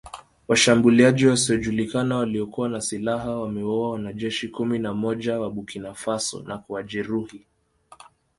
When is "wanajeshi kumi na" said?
3.91-4.93